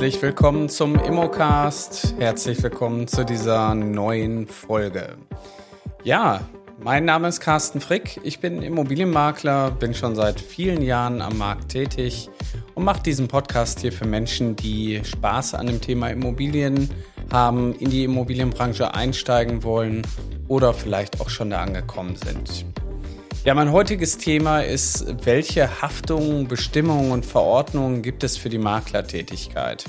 [0.00, 2.14] Herzlich willkommen zum Immocast.
[2.18, 5.18] Herzlich willkommen zu dieser neuen Folge.
[6.04, 6.40] Ja,
[6.82, 8.18] mein Name ist Carsten Frick.
[8.22, 12.30] Ich bin Immobilienmakler, bin schon seit vielen Jahren am Markt tätig
[12.74, 16.88] und mache diesen Podcast hier für Menschen, die Spaß an dem Thema Immobilien
[17.30, 20.00] haben, in die Immobilienbranche einsteigen wollen
[20.48, 22.64] oder vielleicht auch schon da angekommen sind.
[23.42, 29.86] Ja, mein heutiges Thema ist, welche Haftungen, Bestimmungen und Verordnungen gibt es für die Maklertätigkeit?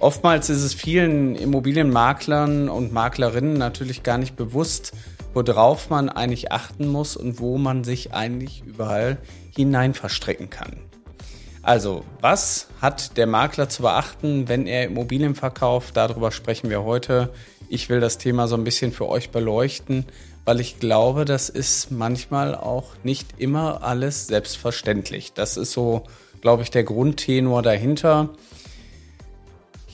[0.00, 4.92] Oftmals ist es vielen Immobilienmaklern und Maklerinnen natürlich gar nicht bewusst,
[5.34, 9.18] worauf man eigentlich achten muss und wo man sich eigentlich überall
[9.54, 10.76] hinein verstricken kann.
[11.64, 15.96] Also, was hat der Makler zu beachten, wenn er Immobilien verkauft?
[15.96, 17.30] Darüber sprechen wir heute.
[17.70, 20.04] Ich will das Thema so ein bisschen für euch beleuchten,
[20.44, 25.32] weil ich glaube, das ist manchmal auch nicht immer alles selbstverständlich.
[25.32, 26.04] Das ist so,
[26.42, 28.28] glaube ich, der Grundtenor dahinter.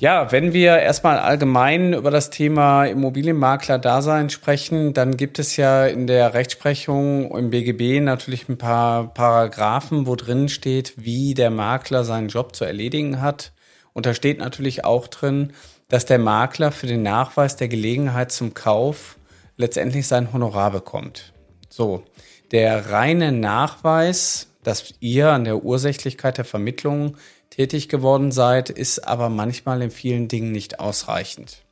[0.01, 6.07] Ja, wenn wir erstmal allgemein über das Thema Immobilienmakler-Dasein sprechen, dann gibt es ja in
[6.07, 12.29] der Rechtsprechung im BGB natürlich ein paar Paragraphen, wo drin steht, wie der Makler seinen
[12.29, 13.53] Job zu erledigen hat.
[13.93, 15.53] Und da steht natürlich auch drin,
[15.91, 19.19] dass der Makler für den Nachweis der Gelegenheit zum Kauf
[19.59, 21.35] letztendlich sein Honorar bekommt.
[21.69, 22.05] So,
[22.53, 27.19] der reine Nachweis, dass ihr an der Ursächlichkeit der Vermittlung
[27.51, 31.63] tätig geworden seid, ist aber manchmal in vielen Dingen nicht ausreichend.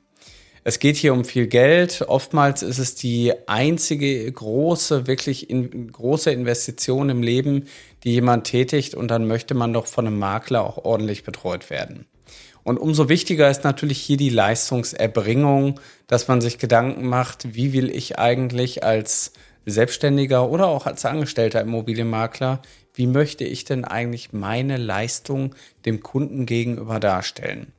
[0.64, 2.04] Es geht hier um viel Geld.
[2.06, 7.64] Oftmals ist es die einzige große, wirklich in, große Investition im Leben,
[8.04, 12.06] die jemand tätigt und dann möchte man doch von einem Makler auch ordentlich betreut werden.
[12.64, 17.88] Und umso wichtiger ist natürlich hier die Leistungserbringung, dass man sich Gedanken macht, wie will
[17.88, 19.32] ich eigentlich als
[19.64, 22.60] Selbstständiger oder auch als Angestellter Immobilienmakler,
[22.98, 25.54] wie möchte ich denn eigentlich meine Leistung
[25.86, 27.72] dem Kunden gegenüber darstellen?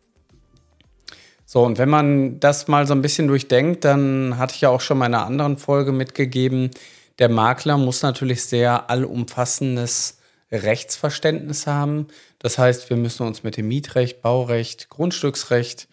[1.46, 4.80] So, und wenn man das mal so ein bisschen durchdenkt, dann hatte ich ja auch
[4.80, 6.72] schon mal in einer anderen Folge mitgegeben,
[7.18, 10.20] der Makler muss natürlich sehr allumfassendes
[10.54, 12.08] Rechtsverständnis haben.
[12.40, 15.90] Das heißt, wir müssen uns mit dem Mietrecht, Baurecht, Grundstücksrecht,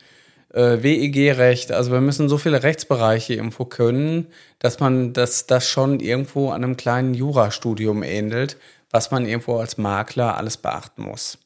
[0.55, 4.29] äh, WEG-Recht, also wir müssen so viele Rechtsbereiche irgendwo können,
[4.59, 8.57] dass man das, das schon irgendwo an einem kleinen Jurastudium ähnelt,
[8.91, 11.39] was man irgendwo als Makler alles beachten muss.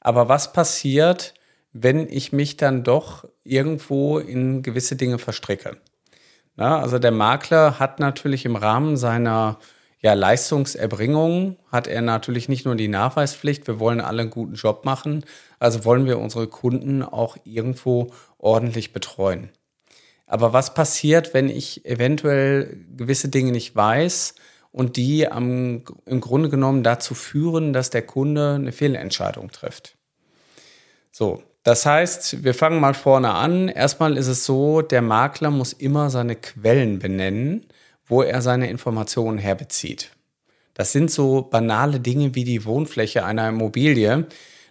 [0.00, 1.34] Aber was passiert,
[1.72, 5.76] wenn ich mich dann doch irgendwo in gewisse Dinge verstricke?
[6.56, 9.58] Na, also der Makler hat natürlich im Rahmen seiner
[10.00, 14.84] ja, Leistungserbringung hat er natürlich nicht nur die Nachweispflicht, wir wollen alle einen guten Job
[14.84, 15.24] machen,
[15.58, 19.50] also wollen wir unsere Kunden auch irgendwo ordentlich betreuen.
[20.26, 24.34] Aber was passiert, wenn ich eventuell gewisse Dinge nicht weiß
[24.72, 29.96] und die am, im Grunde genommen dazu führen, dass der Kunde eine Fehlentscheidung trifft?
[31.10, 33.68] So, das heißt, wir fangen mal vorne an.
[33.68, 37.66] Erstmal ist es so, der Makler muss immer seine Quellen benennen
[38.08, 40.10] wo er seine Informationen herbezieht.
[40.74, 44.26] Das sind so banale Dinge wie die Wohnfläche einer Immobilie.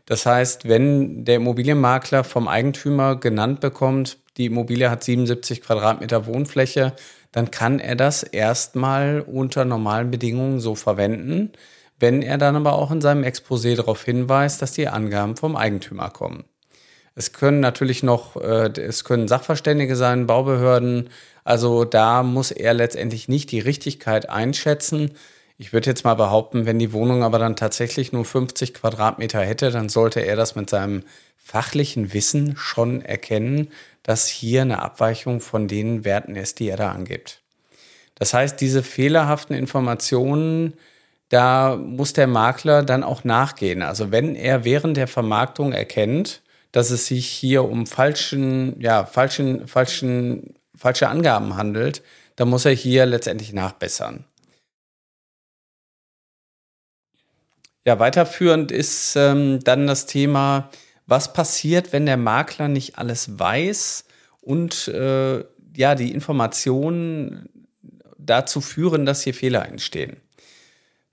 [0.06, 6.94] Das heißt, wenn der Immobilienmakler vom Eigentümer genannt bekommt, die Immobilie hat 77 Quadratmeter Wohnfläche,
[7.32, 11.52] dann kann er das erstmal unter normalen Bedingungen so verwenden,
[12.00, 16.10] wenn er dann aber auch in seinem Exposé darauf hinweist, dass die Angaben vom Eigentümer
[16.10, 16.46] kommen.
[17.16, 21.10] Es können natürlich noch, äh, es können Sachverständige sein, Baubehörden.
[21.44, 25.12] Also da muss er letztendlich nicht die Richtigkeit einschätzen.
[25.58, 29.72] Ich würde jetzt mal behaupten, wenn die Wohnung aber dann tatsächlich nur 50 Quadratmeter hätte,
[29.72, 31.04] dann sollte er das mit seinem
[31.36, 33.70] fachlichen Wissen schon erkennen,
[34.07, 37.41] dass hier eine Abweichung von den Werten ist, die er da angibt.
[38.16, 40.75] Das heißt, diese fehlerhaften Informationen,
[41.28, 43.81] da muss der Makler dann auch nachgehen.
[43.81, 46.41] Also wenn er während der Vermarktung erkennt,
[46.72, 52.01] dass es sich hier um falschen, ja, falschen, falschen, falsche Angaben handelt,
[52.38, 54.23] dann muss er hier letztendlich nachbessern.
[57.85, 60.70] Ja, weiterführend ist ähm, dann das Thema,
[61.08, 64.06] was passiert, wenn der Makler nicht alles weiß
[64.42, 65.44] und äh,
[65.76, 67.50] ja, die Informationen
[68.18, 70.18] dazu führen, dass hier Fehler entstehen.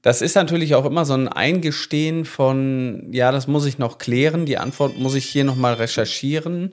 [0.02, 4.44] Das ist natürlich auch immer so ein Eingestehen von, ja, das muss ich noch klären,
[4.44, 6.73] die Antwort muss ich hier nochmal recherchieren.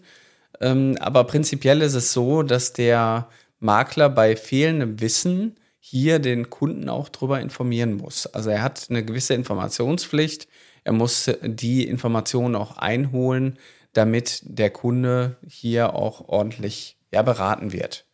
[0.59, 3.29] Ähm, aber prinzipiell ist es so, dass der
[3.59, 8.27] Makler bei fehlendem Wissen hier den Kunden auch darüber informieren muss.
[8.27, 10.47] Also er hat eine gewisse Informationspflicht.
[10.83, 13.57] Er muss die Informationen auch einholen,
[13.93, 18.05] damit der Kunde hier auch ordentlich ja, beraten wird.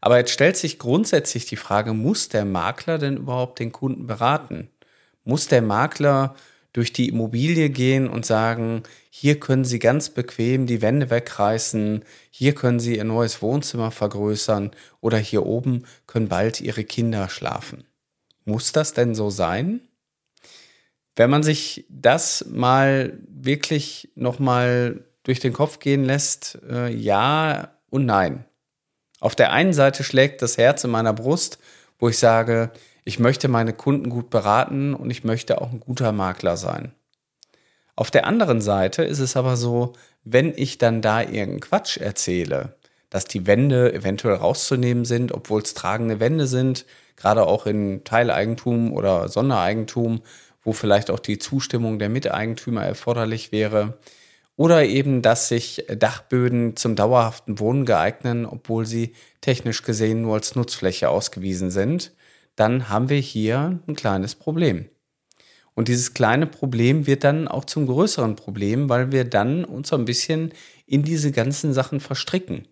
[0.00, 4.68] Aber jetzt stellt sich grundsätzlich die Frage, muss der Makler denn überhaupt den Kunden beraten?
[5.24, 6.34] Muss der Makler
[6.74, 12.54] durch die Immobilie gehen und sagen, hier können Sie ganz bequem die Wände wegreißen, hier
[12.54, 17.84] können Sie Ihr neues Wohnzimmer vergrößern oder hier oben können bald Ihre Kinder schlafen.
[18.44, 19.80] Muss das denn so sein?
[21.16, 28.06] Wenn man sich das mal wirklich nochmal durch den Kopf gehen lässt, äh, ja und
[28.06, 28.44] nein.
[29.20, 31.58] Auf der einen Seite schlägt das Herz in meiner Brust,
[31.98, 32.70] wo ich sage,
[33.04, 36.92] ich möchte meine Kunden gut beraten und ich möchte auch ein guter Makler sein.
[37.96, 39.92] Auf der anderen Seite ist es aber so,
[40.24, 42.76] wenn ich dann da irgendeinen Quatsch erzähle,
[43.08, 48.92] dass die Wände eventuell rauszunehmen sind, obwohl es tragende Wände sind, gerade auch in Teileigentum
[48.92, 50.22] oder Sondereigentum,
[50.64, 53.98] wo vielleicht auch die Zustimmung der Miteigentümer erforderlich wäre.
[54.56, 60.54] Oder eben, dass sich Dachböden zum dauerhaften Wohnen geeignen, obwohl sie technisch gesehen nur als
[60.54, 62.12] Nutzfläche ausgewiesen sind
[62.56, 64.88] dann haben wir hier ein kleines Problem.
[65.74, 69.96] Und dieses kleine Problem wird dann auch zum größeren Problem, weil wir dann uns so
[69.96, 70.52] ein bisschen
[70.86, 72.68] in diese ganzen Sachen verstricken.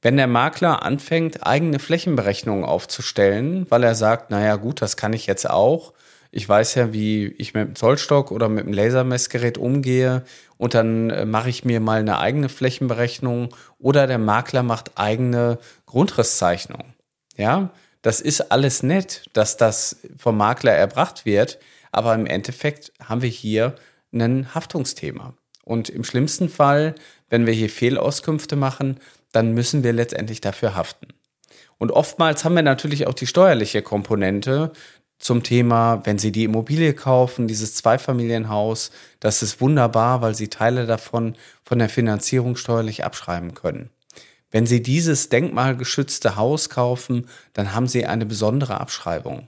[0.00, 5.26] Wenn der Makler anfängt, eigene Flächenberechnungen aufzustellen, weil er sagt, naja gut, das kann ich
[5.26, 5.92] jetzt auch.
[6.32, 10.22] Ich weiß ja, wie ich mit dem Zollstock oder mit dem Lasermessgerät umgehe
[10.58, 15.58] und dann äh, mache ich mir mal eine eigene Flächenberechnung oder der Makler macht eigene
[15.86, 16.94] Grundrisszeichnungen.
[17.36, 17.70] Ja,
[18.02, 21.58] das ist alles nett, dass das vom Makler erbracht wird,
[21.92, 23.74] aber im Endeffekt haben wir hier
[24.12, 25.34] ein Haftungsthema.
[25.64, 26.94] Und im schlimmsten Fall,
[27.28, 28.98] wenn wir hier Fehlauskünfte machen,
[29.32, 31.08] dann müssen wir letztendlich dafür haften.
[31.78, 34.72] Und oftmals haben wir natürlich auch die steuerliche Komponente
[35.20, 38.90] zum Thema, wenn Sie die Immobilie kaufen, dieses Zweifamilienhaus,
[39.20, 43.90] das ist wunderbar, weil Sie Teile davon von der Finanzierung steuerlich abschreiben können.
[44.50, 49.46] Wenn Sie dieses denkmalgeschützte Haus kaufen, dann haben Sie eine besondere Abschreibung.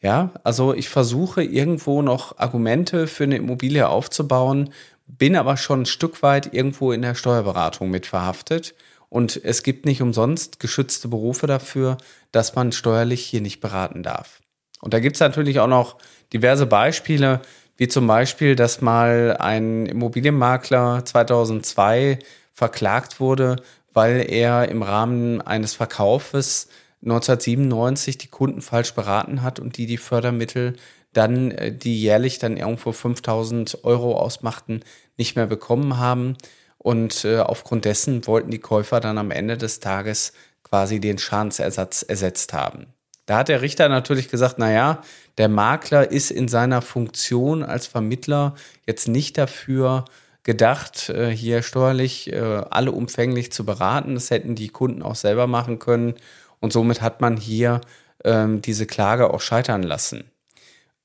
[0.00, 4.70] Ja, also ich versuche irgendwo noch Argumente für eine Immobilie aufzubauen,
[5.06, 8.74] bin aber schon ein Stück weit irgendwo in der Steuerberatung mit verhaftet.
[9.08, 11.98] Und es gibt nicht umsonst geschützte Berufe dafür,
[12.32, 14.40] dass man steuerlich hier nicht beraten darf.
[14.84, 15.96] Und da gibt es natürlich auch noch
[16.34, 17.40] diverse Beispiele,
[17.78, 22.18] wie zum Beispiel, dass mal ein Immobilienmakler 2002
[22.52, 23.56] verklagt wurde,
[23.94, 26.68] weil er im Rahmen eines Verkaufes
[27.02, 30.76] 1997 die Kunden falsch beraten hat und die die Fördermittel
[31.14, 34.80] dann, äh, die jährlich dann irgendwo 5000 Euro ausmachten,
[35.16, 36.36] nicht mehr bekommen haben.
[36.76, 42.02] Und äh, aufgrund dessen wollten die Käufer dann am Ende des Tages quasi den Schadensersatz
[42.02, 42.93] ersetzt haben.
[43.26, 45.02] Da hat der Richter natürlich gesagt, na ja,
[45.38, 48.54] der Makler ist in seiner Funktion als Vermittler
[48.86, 50.04] jetzt nicht dafür
[50.42, 54.14] gedacht, äh, hier steuerlich äh, alle umfänglich zu beraten.
[54.14, 56.14] Das hätten die Kunden auch selber machen können.
[56.60, 57.80] Und somit hat man hier
[58.24, 60.24] ähm, diese Klage auch scheitern lassen.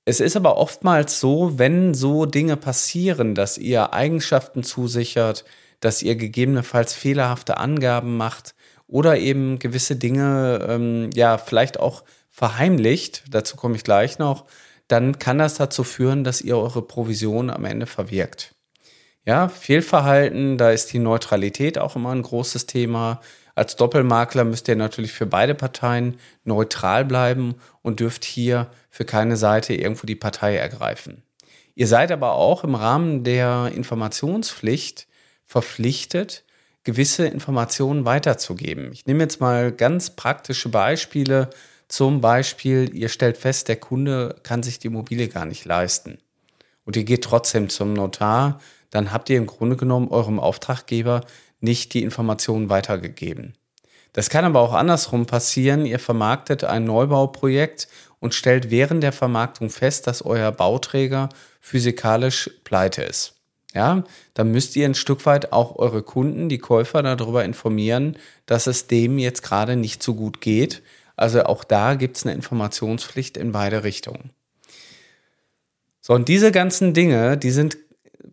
[0.06, 5.46] Es ist aber oftmals so, wenn so Dinge passieren, dass ihr Eigenschaften zusichert,
[5.80, 8.56] dass ihr gegebenenfalls fehlerhafte Angaben macht
[8.90, 14.46] oder eben gewisse Dinge ähm, ja vielleicht auch verheimlicht, dazu komme ich gleich noch,
[14.88, 18.56] dann kann das dazu führen, dass ihr eure Provision am Ende verwirkt.
[19.26, 23.22] Ja, Fehlverhalten, da ist die Neutralität auch immer ein großes Thema.
[23.54, 29.38] Als Doppelmakler müsst ihr natürlich für beide Parteien neutral bleiben und dürft hier für keine
[29.38, 31.22] Seite irgendwo die Partei ergreifen.
[31.76, 35.08] Ihr seid aber auch im Rahmen der Informationspflicht
[35.44, 36.44] verpflichtet,
[36.84, 38.92] gewisse Informationen weiterzugeben.
[38.94, 41.50] Ich nehme jetzt mal ganz praktische Beispiele.
[41.88, 46.20] Zum Beispiel, ihr stellt fest, der Kunde kann sich die Immobilie gar nicht leisten.
[46.86, 48.60] Und ihr geht trotzdem zum Notar,
[48.90, 51.22] dann habt ihr im Grunde genommen eurem Auftraggeber
[51.60, 53.54] nicht die Informationen weitergegeben.
[54.14, 55.86] Das kann aber auch andersrum passieren.
[55.86, 57.88] Ihr vermarktet ein Neubauprojekt
[58.20, 61.30] und stellt während der Vermarktung fest, dass euer Bauträger
[61.62, 63.39] physikalisch pleite ist.
[63.74, 68.66] Ja, dann müsst ihr ein Stück weit auch eure Kunden, die Käufer darüber informieren, dass
[68.66, 70.82] es dem jetzt gerade nicht so gut geht.
[71.16, 74.32] Also auch da gibt es eine Informationspflicht in beide Richtungen.
[76.02, 77.78] So, und diese ganzen Dinge, die sind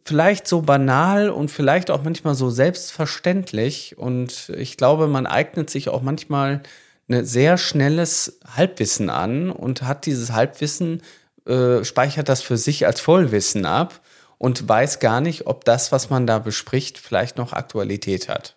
[0.05, 3.99] vielleicht so banal und vielleicht auch manchmal so selbstverständlich.
[3.99, 6.62] Und ich glaube, man eignet sich auch manchmal
[7.09, 11.02] ein sehr schnelles Halbwissen an und hat dieses Halbwissen,
[11.47, 14.00] äh, speichert das für sich als Vollwissen ab
[14.38, 18.57] und weiß gar nicht, ob das, was man da bespricht, vielleicht noch Aktualität hat.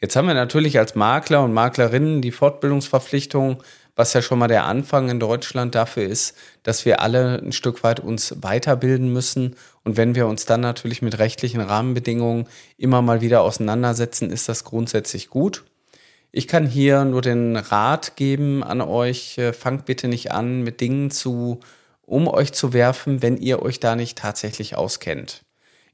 [0.00, 3.62] Jetzt haben wir natürlich als Makler und Maklerinnen die Fortbildungsverpflichtung,
[3.96, 7.84] was ja schon mal der Anfang in Deutschland dafür ist, dass wir alle ein Stück
[7.84, 9.56] weit uns weiterbilden müssen.
[9.84, 12.48] Und wenn wir uns dann natürlich mit rechtlichen Rahmenbedingungen
[12.78, 15.64] immer mal wieder auseinandersetzen, ist das grundsätzlich gut.
[16.32, 20.80] Ich kann hier nur den Rat geben an euch, äh, fangt bitte nicht an, mit
[20.80, 21.60] Dingen zu
[22.10, 25.44] um euch zu werfen, wenn ihr euch da nicht tatsächlich auskennt.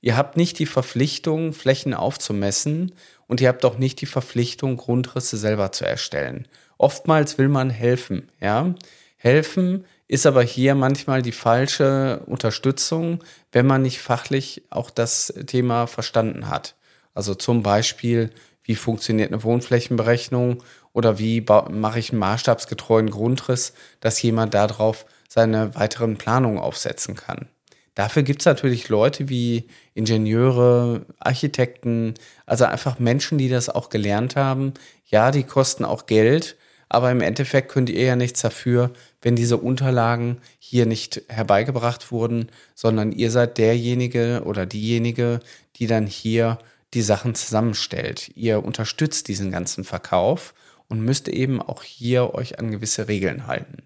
[0.00, 2.94] Ihr habt nicht die Verpflichtung, Flächen aufzumessen
[3.26, 6.49] und ihr habt auch nicht die Verpflichtung, Grundrisse selber zu erstellen.
[6.78, 8.75] Oftmals will man helfen, ja.
[9.18, 15.87] Helfen ist aber hier manchmal die falsche Unterstützung, wenn man nicht fachlich auch das Thema
[15.87, 16.76] verstanden hat.
[17.12, 18.30] Also zum Beispiel,
[18.62, 20.62] wie funktioniert eine Wohnflächenberechnung
[20.94, 25.04] oder wie mache ich einen maßstabsgetreuen Grundriss, dass jemand darauf
[25.37, 27.47] seine weiteren Planungen aufsetzen kann.
[27.95, 32.14] Dafür gibt es natürlich Leute wie Ingenieure, Architekten,
[32.47, 34.73] also einfach Menschen, die das auch gelernt haben.
[35.05, 36.57] Ja, die kosten auch Geld,
[36.88, 42.49] aber im Endeffekt könnt ihr ja nichts dafür, wenn diese Unterlagen hier nicht herbeigebracht wurden,
[42.75, 45.40] sondern ihr seid derjenige oder diejenige,
[45.76, 46.59] die dann hier
[46.95, 48.31] die Sachen zusammenstellt.
[48.35, 50.55] Ihr unterstützt diesen ganzen Verkauf
[50.88, 53.83] und müsst eben auch hier euch an gewisse Regeln halten.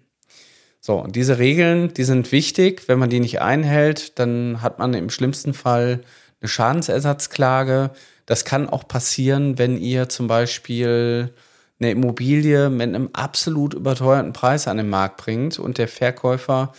[0.83, 2.87] So, und diese Regeln, die sind wichtig.
[2.87, 6.01] Wenn man die nicht einhält, dann hat man im schlimmsten Fall
[6.41, 7.91] eine Schadensersatzklage.
[8.25, 11.31] Das kann auch passieren, wenn ihr zum Beispiel
[11.79, 16.73] eine Immobilie mit einem absolut überteuerten Preis an den Markt bringt und der Verkäufer,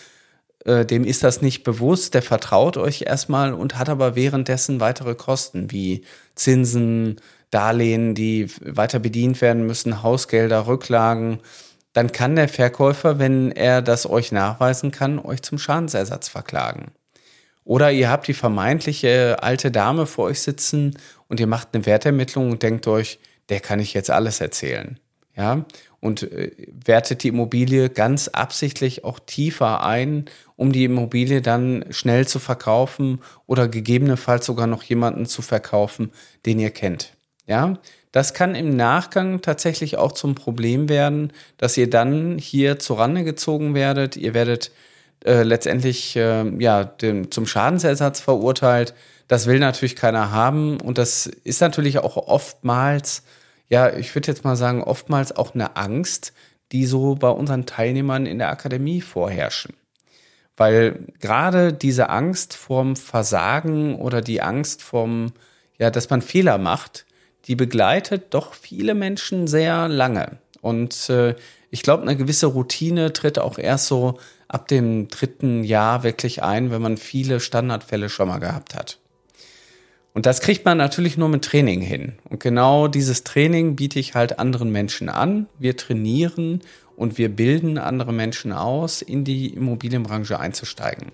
[0.65, 5.15] äh, dem ist das nicht bewusst, der vertraut euch erstmal und hat aber währenddessen weitere
[5.15, 6.03] Kosten wie
[6.35, 11.41] Zinsen, Darlehen, die weiter bedient werden müssen, Hausgelder, Rücklagen
[11.93, 16.93] dann kann der Verkäufer, wenn er das euch nachweisen kann, euch zum Schadensersatz verklagen.
[17.65, 22.51] Oder ihr habt die vermeintliche alte Dame vor euch sitzen und ihr macht eine Wertermittlung
[22.51, 24.99] und denkt euch, der kann ich jetzt alles erzählen.
[25.35, 25.65] Ja,
[26.01, 26.51] und äh,
[26.85, 33.21] wertet die Immobilie ganz absichtlich auch tiefer ein, um die Immobilie dann schnell zu verkaufen
[33.47, 36.13] oder gegebenenfalls sogar noch jemanden zu verkaufen,
[36.45, 37.17] den ihr kennt.
[37.47, 37.79] Ja,
[38.13, 43.75] das kann im Nachgang tatsächlich auch zum Problem werden, dass ihr dann hier zurande gezogen
[43.75, 44.17] werdet.
[44.17, 44.71] Ihr werdet
[45.25, 48.95] äh, letztendlich äh, ja, dem, zum Schadensersatz verurteilt.
[49.29, 50.79] Das will natürlich keiner haben.
[50.79, 53.23] Und das ist natürlich auch oftmals,
[53.69, 56.35] ja, ich würde jetzt mal sagen, oftmals auch eine Angst,
[56.71, 59.75] die so bei unseren Teilnehmern in der Akademie vorherrschen.
[60.57, 65.33] Weil gerade diese Angst vorm Versagen oder die Angst vorm,
[65.79, 67.07] ja, dass man Fehler macht,
[67.47, 70.39] die begleitet doch viele Menschen sehr lange.
[70.61, 71.35] Und äh,
[71.71, 76.71] ich glaube, eine gewisse Routine tritt auch erst so ab dem dritten Jahr wirklich ein,
[76.71, 78.99] wenn man viele Standardfälle schon mal gehabt hat.
[80.15, 82.13] Und das kriegt man natürlich nur mit Training hin.
[82.29, 85.47] Und genau dieses Training biete ich halt anderen Menschen an.
[85.59, 86.61] Wir trainieren
[86.97, 91.13] und wir bilden andere Menschen aus, in die Immobilienbranche einzusteigen.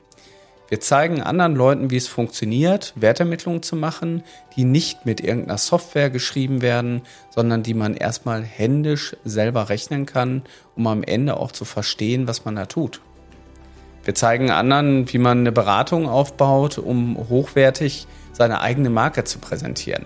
[0.71, 4.23] Wir zeigen anderen Leuten, wie es funktioniert, Wertermittlungen zu machen,
[4.55, 10.43] die nicht mit irgendeiner Software geschrieben werden, sondern die man erstmal händisch selber rechnen kann,
[10.77, 13.01] um am Ende auch zu verstehen, was man da tut.
[14.05, 20.05] Wir zeigen anderen, wie man eine Beratung aufbaut, um hochwertig seine eigene Marke zu präsentieren.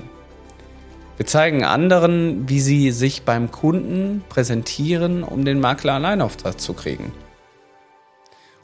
[1.17, 7.13] Wir zeigen anderen, wie sie sich beim Kunden präsentieren, um den Makler Alleinauftrag zu kriegen.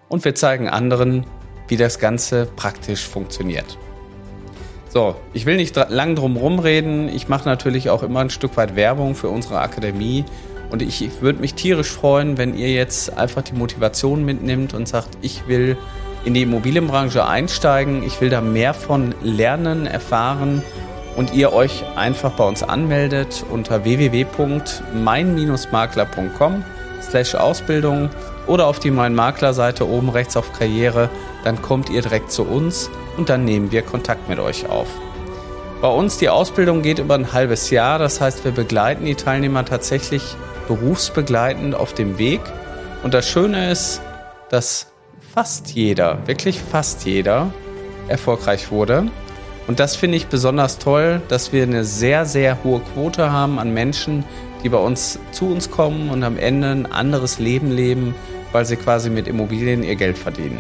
[0.09, 1.27] Und wir zeigen anderen,
[1.69, 3.79] wie das Ganze praktisch funktioniert.
[4.89, 7.09] So, ich will nicht lang drum rumreden.
[7.09, 10.25] Ich mache natürlich auch immer ein Stück weit Werbung für unsere Akademie.
[10.71, 15.19] Und ich würde mich tierisch freuen, wenn ihr jetzt einfach die Motivation mitnimmt und sagt,
[15.23, 15.77] ich will
[16.25, 20.63] in die Immobilienbranche einsteigen, ich will da mehr von lernen, erfahren
[21.17, 26.65] und ihr euch einfach bei uns anmeldet unter www.mein-makler.com
[27.03, 28.11] slash Ausbildung
[28.47, 31.11] oder auf die Mein Makler Seite oben rechts auf Karriere
[31.45, 34.89] dann kommt ihr direkt zu uns und dann nehmen wir Kontakt mit euch auf.
[35.81, 39.65] Bei uns die Ausbildung geht über ein halbes Jahr, das heißt wir begleiten die Teilnehmer
[39.65, 40.23] tatsächlich
[40.67, 42.41] berufsbegleitend auf dem Weg.
[43.03, 44.03] Und das Schöne ist,
[44.51, 44.93] dass
[45.33, 47.53] fast jeder, wirklich fast jeder
[48.09, 49.07] erfolgreich wurde.
[49.69, 53.73] Und das finde ich besonders toll, dass wir eine sehr, sehr hohe Quote haben an
[53.73, 54.25] Menschen,
[54.63, 58.15] die bei uns zu uns kommen und am Ende ein anderes Leben leben,
[58.53, 60.59] weil sie quasi mit Immobilien ihr Geld verdienen.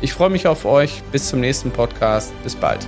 [0.00, 1.02] Ich freue mich auf euch.
[1.12, 2.32] Bis zum nächsten Podcast.
[2.42, 2.86] Bis bald.